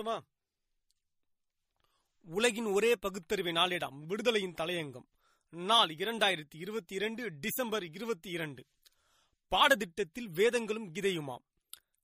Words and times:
சொல்லட்டுமா 0.00 0.18
உலகின் 2.24 2.64
ஒரே 2.64 2.96
பகுத்தறிவை 2.96 3.52
நாளிடம் 3.52 3.98
விடுதலையின் 4.08 4.54
தலையங்கம். 4.60 5.08
நாள் 5.48 5.88
இரண்டாயிரத்தி 5.88 6.54
இருபத்தி 6.54 6.94
இரண்டு 6.94 7.30
டிசம்பர் 7.40 7.84
இருபத்தி 7.84 8.30
இரண்டு. 8.30 8.64
பாடத்திட்டத்தில் 9.50 10.28
வேதங்களும் 10.28 10.92
கீதையுமாம். 10.92 11.44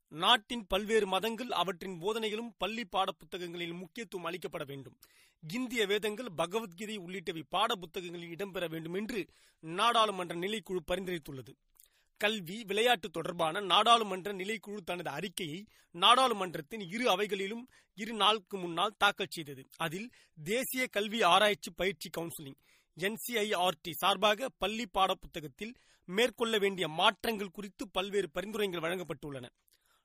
நாட்டின் 0.09 0.67
பல்வேறு 0.67 1.07
மதங்கள் 1.07 1.49
அவற்றின் 1.49 2.01
போதனைகளும் 2.01 2.49
பள்ளி 2.59 2.85
பாட 2.85 3.13
புத்தகங்களில் 3.13 3.73
முக்கியத்துவம் 3.73 4.27
அளிக்கப்பட 4.27 4.67
வேண்டும். 4.67 4.97
இந்திய 5.49 5.87
வேதங்கள் 5.87 6.33
பகவத்கீதை 6.37 6.99
உள்ளிட்டவை 6.99 7.43
பாட 7.49 7.75
புத்தகங்களில் 7.75 8.35
இடம்பெற 8.35 8.69
வேண்டும் 8.69 8.95
என்று 8.95 9.27
நாடாளுமன்ற 9.61 10.35
நிலைக்குழு 10.35 10.79
பரிந்துரைத்துள்ளது. 10.87 11.55
கல்வி 12.21 12.65
விளையாட்டு 12.65 13.09
தொடர்பான 13.11 13.61
நாடாளுமன்ற 13.61 14.33
நிலைக்குழு 14.33 14.81
தனது 14.85 15.11
அறிக்கையை 15.11 15.61
நாடாளுமன்றத்தின் 15.95 16.85
இரு 16.95 17.05
அவைகளிலும் 17.15 17.65
இரு 17.95 18.13
நாளுக்கு 18.13 18.57
முன்னால் 18.57 18.97
தாக்கல் 18.99 19.35
செய்தது. 19.37 19.63
அதில் 19.77 20.09
தேசிய 20.45 20.87
கல்வி 20.87 21.23
ஆராய்ச்சி 21.23 21.71
பயிற்சி 21.71 22.11
கவுன்சிலிங் 22.17 22.59
என்சிஐஆர்டி 22.97 23.93
சார்பாக 23.93 24.49
பள்ளி 24.59 24.87
பாட 24.87 25.15
புத்தகத்தில் 25.15 25.75
மேற்கொள்ள 26.09 26.59
வேண்டிய 26.59 26.89
மாற்றங்கள் 27.01 27.51
குறித்து 27.51 27.85
பல்வேறு 27.89 28.31
பரிந்துரைகள் 28.31 28.85
வழங்கப்பட்டுள்ளன. 28.85 29.47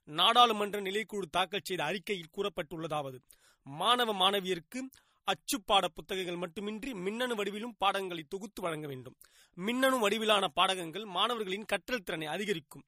நாடாளுமன்ற 0.08 0.78
நிலைக்குழு 0.82 1.28
தாக்கல் 1.32 1.68
செய்த 1.68 1.82
அறிக்கையில் 1.84 2.34
கூறப்பட்டுள்ளதாவது 2.38 3.20
மாணவ 3.66 4.14
மாணவியருக்கு 4.14 4.80
அச்சு 5.24 5.62
பாட 5.62 5.88
புத்தகங்கள் 5.88 6.36
மட்டுமின்றி 6.36 6.94
மின்னணு 6.94 7.36
வடிவிலும் 7.36 7.76
பாடங்களை 7.78 8.24
தொகுத்து 8.24 8.62
வழங்க 8.62 8.88
வேண்டும். 8.88 9.18
மின்னணு 9.58 10.00
வடிவிலான 10.00 10.48
பாடகங்கள் 10.48 11.06
மாணவர்களின் 11.06 11.66
கற்றல் 11.66 12.04
திறனை 12.04 12.28
அதிகரிக்கும். 12.28 12.86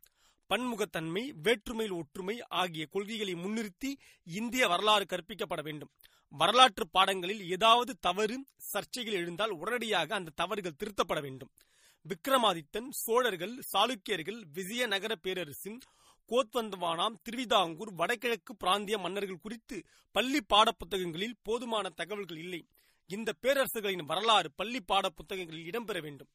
பன்முகத்தன்மை 0.50 1.24
வேற்றுமையில் 1.42 1.94
ஒற்றுமை 1.94 2.44
ஆகிய 2.62 2.86
கொள்கைகளை 2.86 3.34
முன்னிறுத்தி 3.34 3.92
இந்திய 4.24 4.68
வரலாறு 4.68 5.06
கற்பிக்கப்பட 5.10 5.62
வேண்டும். 5.64 5.92
வரலாற்று 6.28 6.90
பாடங்களில் 6.90 7.50
ஏதாவது 7.50 7.98
தவறு 8.00 8.46
சர்ச்சைகள் 8.74 9.20
எழுந்தால் 9.22 9.50
உடனடியாக 9.50 10.16
அந்த 10.16 10.36
தவறுகள் 10.36 10.80
திருத்தப்பட 10.84 11.22
வேண்டும். 11.22 11.52
விக்ரமாதித்தன் 12.06 12.90
சோழர்கள் 12.90 13.60
சாளுக்கியர்கள் 13.74 14.40
விஜயநகர 14.54 15.16
பேரரசின் 15.16 15.80
கோத்வந்தவானாம் 16.30 17.16
திருவிதாங்கூர் 17.24 17.94
வடகிழக்கு 17.94 18.56
பிராந்திய 18.56 18.98
மன்னர்கள் 18.98 19.40
குறித்து 19.40 19.84
பள்ளி 20.12 20.42
பாட 20.42 20.72
புத்தகங்களில் 20.72 21.38
போதுமான 21.44 21.90
தகவல்கள் 21.90 22.38
இல்லை. 22.38 22.68
இந்த 23.08 23.34
பேரரசுகளின் 23.42 24.06
வரலாறு 24.06 24.52
பள்ளி 24.52 24.82
பாட 24.82 25.10
புத்தகங்களில் 25.10 25.70
இடம்பெற 25.70 26.02
வேண்டும். 26.02 26.28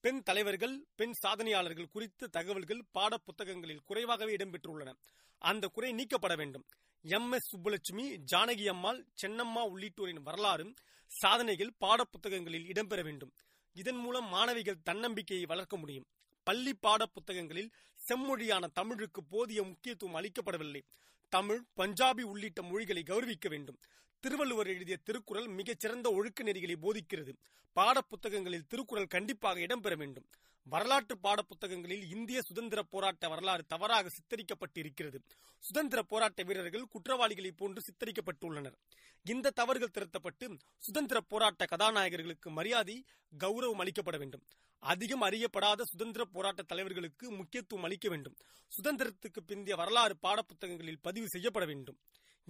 பெண் 0.00 0.22
தலைவர்கள் 0.22 0.86
பெண் 0.94 1.12
சாதனையாளர்கள் 1.26 1.88
குறித்த 1.88 2.26
தகவல்கள் 2.26 2.84
பாட 2.90 3.16
புத்தகங்களில் 3.16 3.84
குறைவாகவே 3.84 4.36
இடம்பெற்றுள்ளன. 4.36 4.94
அந்த 5.38 5.66
குறை 5.66 5.92
நீக்கப்பட 5.92 6.36
வேண்டும். 6.36 6.64
எம். 7.02 7.32
எஸ். 7.32 7.56
சுப்புலட்சுமி 7.56 8.16
ஜானகி 8.32 8.68
அம்மாள் 8.68 9.06
சென்னம்மா 9.22 9.62
உள்ளிட்டோரின் 9.62 10.22
வரலாறும் 10.22 10.74
சாதனைகள் 11.06 11.72
பாட 11.78 12.04
புத்தகங்களில் 12.04 12.66
இடம்பெற 12.66 13.02
வேண்டும். 13.02 13.32
இதன் 13.72 13.96
மூலம் 13.96 14.28
மாணவிகள் 14.28 14.82
தன்னம்பிக்கையை 14.82 15.46
வளர்க்க 15.46 15.76
முடியும். 15.76 16.06
பள்ளி 16.48 16.72
பாட 16.74 17.06
புத்தகங்களில் 17.06 17.70
செம்மொழியான 18.08 18.68
தமிழுக்கு 18.72 19.20
போதிய 19.32 19.62
முக்கியத்துவம் 19.62 20.16
அளிக்கப்படவில்லை. 20.18 20.82
தமிழ் 21.28 21.62
பஞ்சாபி 21.76 22.22
உள்ளிட்ட 22.22 22.62
மொழிகளை 22.62 23.02
கௌரவிக்க 23.02 23.48
வேண்டும். 23.48 23.78
திருவள்ளுவர் 24.20 24.66
எழுதிய 24.66 24.96
திருக்குறள் 24.96 25.48
மிகச்சிறந்த 25.48 26.10
ஒழுக்க 26.10 26.44
நெறிகளை 26.44 26.76
போதிக்கிறது. 26.84 27.32
பாட 27.72 28.00
புத்தகங்களில் 28.00 28.66
திருக்குறள் 28.66 29.06
கண்டிப்பாக 29.06 29.60
இடம்பெற 29.60 29.96
வேண்டும். 29.96 30.26
வரலாற்று 30.72 31.18
பாட 31.18 31.42
புத்தகங்களில் 31.42 32.10
இந்திய 32.10 32.42
சுதந்திர 32.42 32.82
போராட்ட 32.82 33.28
வரலாறு 33.28 33.64
தவறாக 33.66 34.10
சித்தரிக்கப்பட்டிருக்கிறது. 34.16 35.18
சுதந்திர 35.58 36.02
போராட்ட 36.02 36.42
வீரர்கள் 36.42 36.86
குற்றவாளிகளை 36.86 37.52
போன்று 37.52 37.82
சித்தரிக்கப்பட்டுள்ளனர். 37.88 38.76
இந்த 39.24 39.50
தவறுகள் 39.50 39.90
திருத்தப்பட்டு 39.90 40.56
சுதந்திர 40.78 41.20
போராட்ட 41.20 41.64
கதாநாயகர்களுக்கு 41.64 42.50
மரியாதை 42.50 43.04
கௌரவம் 43.38 43.82
அளிக்கப்பட 43.84 44.18
வேண்டும். 44.18 44.44
அதிகம் 44.78 45.22
அறியப்படாத 45.22 45.82
சுதந்திர 45.82 46.24
போராட்ட 46.24 46.62
தலைவர்களுக்கு 46.62 47.26
முக்கியத்துவம் 47.36 47.84
அளிக்க 47.84 48.08
வேண்டும். 48.08 48.36
சுதந்திரத்துக்கு 48.78 49.40
பிந்தைய 49.46 49.76
வரலாறு 49.76 50.16
பாடப்புத்தகங்களில் 50.22 51.02
பதிவு 51.02 51.28
செய்யப்பட 51.28 51.66
வேண்டும். 51.66 51.98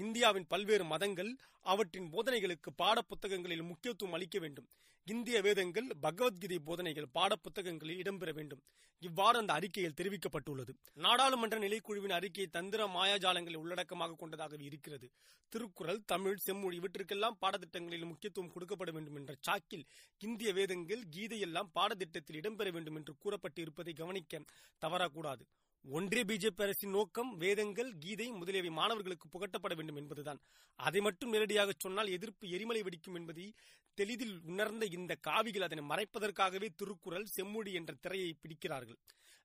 இந்தியாவின் 0.03 0.47
பல்வேறு 0.47 0.84
மதங்கள் 0.84 1.31
அவற்றின் 1.60 2.10
போதனைகளுக்கு 2.12 2.70
பாடப்புத்தகங்களில் 2.82 3.69
முக்கியத்துவம் 3.70 4.14
அளிக்க 4.16 4.38
வேண்டும். 4.38 4.69
இந்திய 5.06 5.41
வேதங்கள் 5.47 5.88
பகவத்கீதை 6.00 6.59
போதனைகள் 6.59 7.06
பாடப்புத்தகங்களில் 7.14 8.00
இடம்பெற 8.03 8.31
வேண்டும். 8.32 8.62
இவ்வாறு 9.03 9.37
அந்த 9.38 9.53
அறிக்கையில் 9.53 9.97
தெரிவிக்கப்பட்டுள்ளது. 10.00 10.72
நாடாளுமன்ற 11.04 11.58
நிலைக்குழுவின் 11.58 12.14
அறிக்கை 12.19 12.47
தந்திர 12.47 12.87
மாயாஜாலங்களை 12.87 13.58
உள்ளடக்கமாக 13.62 14.19
கொண்டதாக 14.19 14.56
இருக்கிறது. 14.69 15.08
திருக்குறள் 15.53 16.00
தமிழ் 16.04 16.42
செம்மொழி 16.47 16.78
இவற்றிற்கெல்லாம் 16.78 17.38
பாடத்திட்டங்களில் 17.44 18.10
முக்கியத்துவம் 18.10 18.53
கொடுக்கப்பட 18.54 18.92
வேண்டும் 18.92 19.16
என்ற 19.16 19.34
சாக்கில் 19.48 19.87
இந்திய 20.19 20.53
வேதங்கள் 20.53 21.04
கீதையெல்லாம் 21.16 21.72
பாடத்திட்டத்தில் 21.75 22.41
இடம்பெற 22.41 22.70
வேண்டும் 22.76 22.94
என்று 22.94 23.14
கூறப்பட்டு 23.19 23.62
இருப்பதை 23.62 23.92
கவனிக்க 23.92 24.42
தவறக்கூடாது. 24.82 25.44
ஒன்றே 25.91 26.22
பிஜேபி 26.22 26.62
அரசின் 26.62 26.91
நோக்கம் 26.91 27.37
வேதங்கள் 27.37 27.99
கீதை 27.99 28.28
முதலியவை 28.31 28.71
மாணவர்களுக்கு 28.71 29.28
புகட்டப்பட 29.28 29.75
வேண்டும் 29.75 29.97
என்பதுதான். 29.97 30.41
அதை 30.76 31.00
மட்டும் 31.00 31.31
நேரடியாக 31.31 31.72
சொன்னால் 31.78 32.09
எதிர்ப்பு 32.09 32.49
எரிமலை 32.49 32.82
வெடிக்கும் 32.82 33.15
என்பதை 33.15 33.54
தெளிதில் 33.94 34.41
உணர்ந்த 34.43 34.87
இந்த 34.87 35.15
காவிகள் 35.15 35.62
அதனை 35.62 35.84
மறைப்பதற்காகவே 35.84 36.69
திருக்குறள் 36.76 37.25
செம்மொழி 37.25 37.72
என்ற 37.72 37.94
திரையை 38.00 38.37
பிடிக்கிறார்கள். 38.41 38.99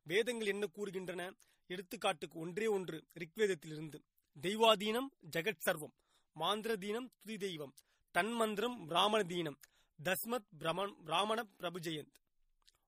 வேதங்கள் 0.03 0.47
என்ன 0.47 0.67
கூறுகின்றன? 0.75 1.31
எடுத்துக்காட்டுக்கு 1.67 2.33
ஒன்றே 2.33 2.67
ஒன்று 2.67 3.03
ரிக்வேதத்திலிருந்து. 3.19 3.99
தெய்வாதீனம் 4.41 5.09
ஜெகத் 5.35 5.63
சர்வம். 5.65 5.95
மாந்திரதீனம் 6.39 7.09
துதி 7.19 7.37
தெய்வம் 7.37 7.73
தன்மந்திரம் 8.17 8.85
பிராமண 8.85 9.23
தீனம் 9.23 9.59
தஸ்மத் 10.03 10.49
பிரமன் 10.59 10.93
பிராமண 11.05 11.45
பிரபுஜெயந்த். 11.59 12.13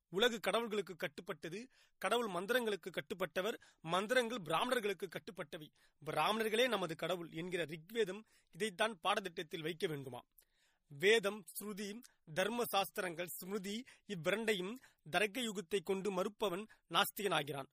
உலகு 0.09 0.39
கடவுள்களுக்கு 0.39 0.95
கட்டுப்பட்டது 0.95 1.59
கடவுள் 2.01 2.27
மந்திரங்களுக்கு 2.27 2.89
கட்டுப்பட்டவர் 2.89 3.57
மந்திரங்கள் 3.81 4.41
பிராமணர்களுக்கு 4.41 5.07
கட்டுப்பட்டவை. 5.07 5.67
பிராமணர்களே 6.01 6.67
நமது 6.67 6.95
கடவுள் 6.95 7.29
என்கிற 7.31 7.65
ரிக்வேதம் 7.65 8.21
இதைத்தான் 8.51 8.99
பாடத்திட்டத்தில் 9.03 9.61
வைக்க 9.61 9.87
வேண்டுமா? 9.87 10.21
வேதம் 10.87 11.43
ஸ்ருதி 11.53 11.99
தர்ம 12.33 12.65
சாஸ்திரங்கள் 12.65 13.27
ஸ்மிருதி 13.27 13.83
இவ்விரண்டையும் 14.07 14.73
தர்க்க 15.09 15.41
யுகத்தை 15.41 15.79
கொண்டு 15.83 16.11
மறுப்பவன் 16.11 16.65
நாஸ்திகனாகிறான். 16.89 17.69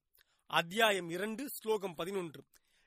அத்தியாயம் 0.46 1.08
இரண்டு 1.08 1.48
ஸ்லோகம் 1.48 1.94
பதினொன்று. 1.94 2.42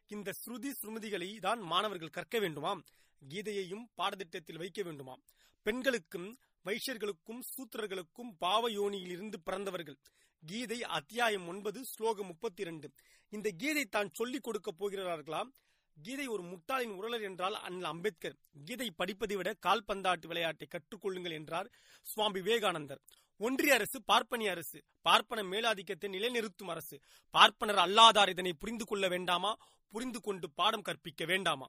இந்த 0.08 0.32
ஸ்ருதி 0.42 0.72
ஸ்ருமதிகளை 0.82 1.40
தான் 1.40 1.60
மாணவர்கள் 1.60 2.16
கற்க 2.18 2.40
வேண்டுமாம்? 2.40 2.82
கீதையையும் 3.30 3.86
பாடத்திட்டத்தில் 3.97 4.58
வைக்க 4.58 4.84
வேண்டுமாம். 4.84 5.22
பெண்களுக்கும் 5.66 6.40
வைஷ்யர்களுக்கும் 6.66 7.41
சூத்திரர்களுக்கும் 7.52 8.31
பாவயோனியிலிருந்து 8.46 9.38
பிறந்தவர்கள். 9.44 9.97
கீதை 10.44 10.84
அத்தியாயம் 10.84 11.47
ஒன்பது 11.47 11.85
ஸ்லோகம் 11.85 12.25
முப்பத்தி 12.25 12.62
இரண்டு 12.62 12.88
இந்த 13.30 13.50
கீதை 13.58 13.85
தான் 13.85 14.09
சொல்லிக் 14.14 14.44
கொடுக்க 14.44 14.72
போகிறார்களாம் 14.72 15.52
கீதை 15.97 16.28
ஒரு 16.28 16.44
முட்டாளின் 16.44 16.96
உரலர் 17.00 17.22
என்றால் 17.22 17.53
அண்ணல் 17.53 17.84
அம்பேத்கர். 17.84 18.35
கீதை 18.66 18.91
படிப்பதை 18.91 19.35
விட 19.35 19.56
கால்பந்தாட்டு 19.68 20.28
விளையாட்டை 20.28 20.68
கற்றுக்கொள்ளுங்கள் 20.68 21.31
என்றார் 21.31 21.72
சுவாமி 22.02 22.41
விவேகானந்தர். 22.41 23.02
ஒன்றிய 23.38 23.74
அரசு 23.74 24.03
பார்ப்பனிய 24.03 24.52
அரசு 24.52 24.84
பார்ப்பன 25.02 25.44
மேலாதிக்கத்தை 25.44 26.09
நிலைநிறுத்தும் 26.09 26.68
அரசு. 26.68 27.00
பார்ப்பனர் 27.30 27.78
அல்லாதார் 27.78 28.30
இதனை 28.30 28.53
புரிந்து 28.53 28.85
கொள்ள 28.85 29.08
வேண்டாமா? 29.08 29.56
புரிந்து 29.90 30.22
கொண்டு 30.22 30.50
பாடம் 30.50 30.81
கற்பிக்க 30.81 31.25
வேண்டாமா? 31.25 31.68